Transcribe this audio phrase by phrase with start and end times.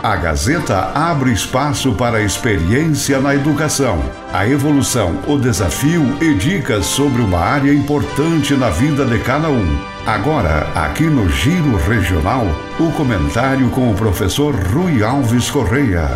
[0.00, 3.98] A Gazeta abre espaço para a experiência na educação,
[4.32, 9.66] a evolução, o desafio e dicas sobre uma área importante na vida de cada um.
[10.06, 12.46] Agora, aqui no Giro Regional,
[12.78, 16.08] o comentário com o professor Rui Alves Correia.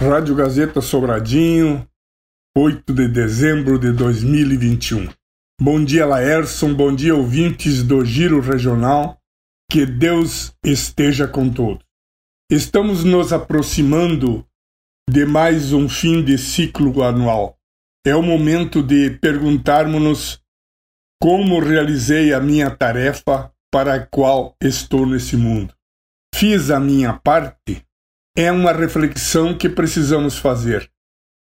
[0.00, 1.86] Rádio Gazeta Sobradinho,
[2.56, 5.06] 8 de dezembro de 2021.
[5.60, 6.72] Bom dia, Laerson.
[6.72, 9.17] Bom dia, ouvintes do Giro Regional.
[9.70, 11.84] Que Deus esteja com todos.
[12.50, 14.42] Estamos nos aproximando
[15.10, 17.54] de mais um fim de ciclo anual.
[18.06, 20.42] É o momento de perguntarmos-nos
[21.20, 25.74] como realizei a minha tarefa para a qual estou nesse mundo.
[26.34, 27.84] Fiz a minha parte?
[28.34, 30.90] É uma reflexão que precisamos fazer,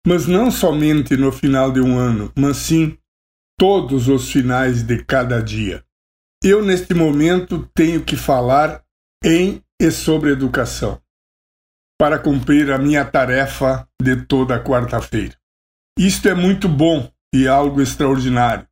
[0.08, 2.98] mas não somente no final de um ano, mas sim
[3.60, 5.84] todos os finais de cada dia.
[6.46, 8.84] Eu, neste momento, tenho que falar
[9.24, 11.02] em e sobre educação,
[11.98, 15.38] para cumprir a minha tarefa de toda quarta-feira.
[15.98, 18.68] Isto é muito bom e algo extraordinário,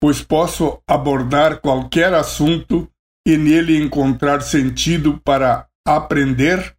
[0.00, 2.90] pois posso abordar qualquer assunto
[3.24, 6.76] e nele encontrar sentido para aprender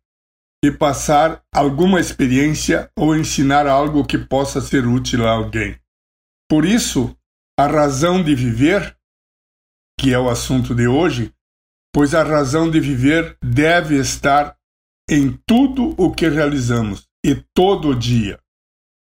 [0.65, 5.79] e passar alguma experiência ou ensinar algo que possa ser útil a alguém.
[6.49, 7.17] Por isso,
[7.57, 8.97] a razão de viver
[10.03, 11.33] que é o assunto de hoje,
[11.93, 14.53] pois a razão de viver deve estar
[15.09, 18.37] em tudo o que realizamos e todo o dia.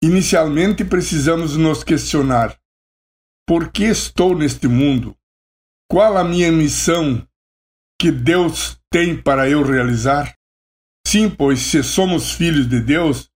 [0.02, 2.58] Inicialmente precisamos nos questionar:
[3.46, 5.16] por que estou neste mundo?
[5.88, 7.24] Qual a minha missão
[7.96, 10.34] que Deus tem para eu realizar?
[11.06, 13.30] Sim, pois se somos filhos de Deus,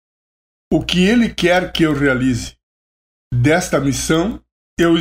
[0.73, 2.57] o que Ele quer que eu realize?
[3.33, 4.43] Desta missão
[4.77, 4.95] eu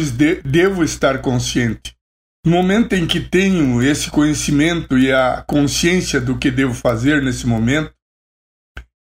[0.45, 1.97] devo estar consciente.
[2.45, 7.47] No momento em que tenho esse conhecimento e a consciência do que devo fazer nesse
[7.47, 7.95] momento,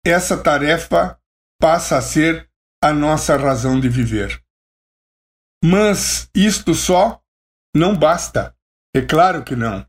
[0.06, 1.20] essa tarefa
[1.60, 2.48] passa a ser
[2.84, 4.40] a nossa razão de viver.
[5.64, 7.20] Mas isto só
[7.76, 8.56] não basta.
[8.96, 9.84] É claro que não.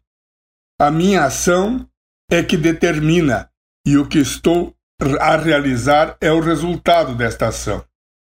[0.80, 1.86] A minha ação
[2.30, 3.50] é que determina
[3.86, 4.74] e o que estou
[5.20, 7.86] a realizar é o resultado desta ação.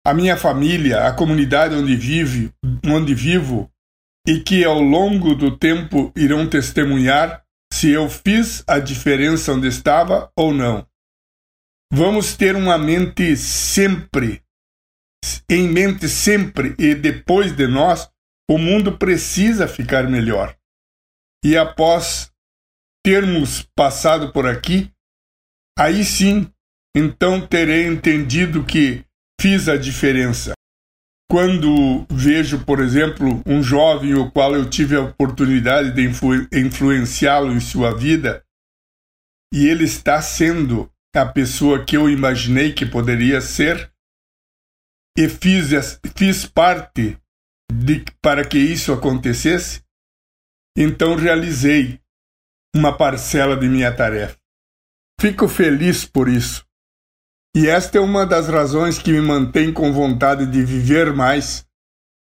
[0.07, 2.53] A minha família, a comunidade onde, vive,
[2.85, 3.71] onde vivo,
[4.31, 10.31] e que ao longo do tempo irão testemunhar se eu fiz a diferença onde estava
[10.37, 10.87] ou não.
[11.93, 14.41] Vamos ter uma mente sempre,
[15.51, 18.09] em mente sempre e depois de nós,
[18.49, 20.57] o mundo precisa ficar melhor.
[21.45, 22.31] E após
[23.05, 24.93] termos passado por aqui,
[25.77, 26.49] aí sim,
[26.97, 29.05] então terei entendido que
[29.41, 30.53] fiz a diferença.
[31.31, 37.53] Quando vejo, por exemplo, um jovem o qual eu tive a oportunidade de influ influenciá-lo
[37.53, 38.45] em sua vida,
[39.55, 43.93] e ele está sendo a pessoa que eu imaginei que poderia ser,
[45.17, 47.17] e fiz, fiz parte
[47.73, 49.85] de, para que isso acontecesse,
[50.77, 52.01] então realizei
[52.75, 54.37] uma parcela de minha tarefa.
[55.21, 56.67] Fico feliz por isso.
[57.55, 61.67] E esta é uma das razões que me mantém com vontade de viver mais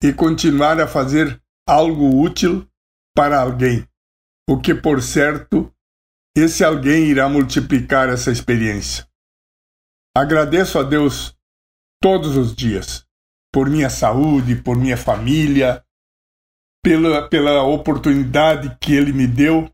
[0.03, 2.68] e continuar a fazer algo útil
[3.16, 3.88] para alguém,
[4.47, 5.74] o que, por certo,
[6.38, 9.08] esse alguém irá multiplicar essa experiência.
[10.16, 11.36] Agradeço a Deus
[12.02, 13.06] todos os dias
[13.52, 15.84] por minha saúde, por minha família,
[16.84, 19.74] pela, pela oportunidade que Ele me deu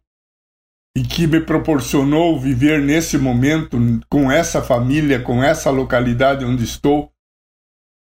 [0.95, 3.77] e que me proporcionou viver nesse momento
[4.09, 7.11] com essa família, com essa localidade onde estou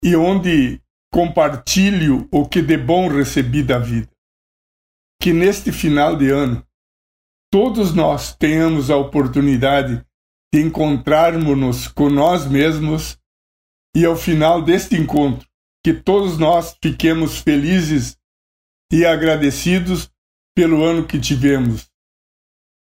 [0.02, 0.80] e onde
[1.12, 4.10] compartilho o que de bom recebi da vida.
[5.22, 6.66] Que neste final de ano
[7.50, 10.04] todos nós tenhamos a oportunidade
[10.52, 13.16] de encontrarmos-nos com nós mesmos
[13.96, 15.48] e ao final deste encontro
[15.84, 18.16] que todos nós fiquemos felizes
[18.92, 20.10] e agradecidos
[20.56, 21.93] pelo ano que tivemos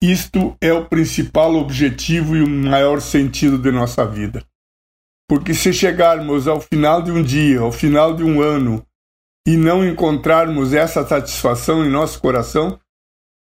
[0.02, 4.44] isto é o principal objetivo e o maior sentido de nossa vida.
[5.28, 8.86] Porque se chegarmos ao final de um dia, ao final de um ano,
[9.48, 12.80] e não encontrarmos essa satisfação em nosso coração,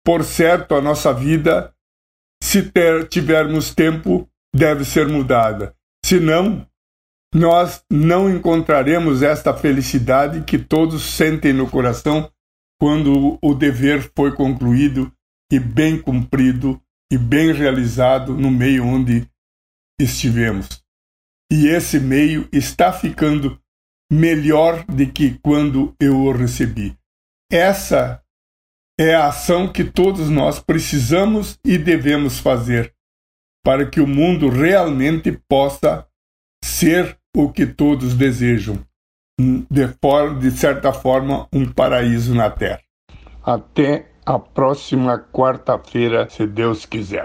[0.03, 1.73] por certo a nossa vida,
[2.41, 5.75] se ter, tivermos tempo, deve ser mudada.
[6.03, 6.67] Se não,
[7.33, 12.29] nós não encontraremos esta felicidade que todos sentem no coração
[12.79, 15.11] quando o dever foi concluído
[15.51, 16.81] e bem cumprido
[17.11, 19.27] e bem realizado no meio onde
[19.99, 20.81] estivemos.
[21.51, 23.59] E esse meio está ficando
[24.09, 26.97] melhor do que quando eu o recebi.
[27.51, 28.23] Essa
[28.97, 32.93] é a ação que todos nós precisamos e devemos fazer
[33.63, 36.07] para que o mundo realmente possa
[36.63, 38.83] ser o que todos desejam,
[39.39, 42.81] de, forma, de certa forma, um paraíso na Terra.
[43.43, 47.19] Até a próxima quarta-feira, se Deus quiser.